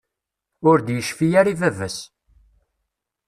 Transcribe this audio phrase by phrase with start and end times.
[0.69, 1.97] Ur d-yecfi ara i baba-s.